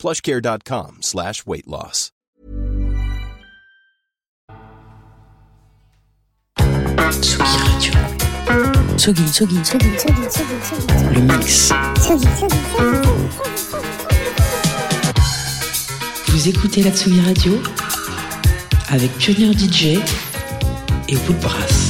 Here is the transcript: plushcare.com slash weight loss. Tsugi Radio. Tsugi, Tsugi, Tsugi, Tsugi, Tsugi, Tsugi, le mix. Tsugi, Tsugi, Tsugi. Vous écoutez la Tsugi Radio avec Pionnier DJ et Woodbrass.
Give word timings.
plushcare.com 0.00 0.98
slash 1.02 1.44
weight 1.46 1.68
loss. 1.68 2.10
Tsugi 7.20 7.58
Radio. 7.66 7.92
Tsugi, 8.96 9.24
Tsugi, 9.24 9.60
Tsugi, 9.62 9.90
Tsugi, 9.96 10.28
Tsugi, 10.28 10.56
Tsugi, 10.60 11.14
le 11.14 11.20
mix. 11.20 11.72
Tsugi, 11.98 12.26
Tsugi, 12.36 12.58
Tsugi. 12.74 13.08
Vous 16.28 16.48
écoutez 16.48 16.82
la 16.82 16.90
Tsugi 16.90 17.20
Radio 17.20 17.60
avec 18.88 19.10
Pionnier 19.18 19.52
DJ 19.52 19.98
et 21.08 21.16
Woodbrass. 21.26 21.89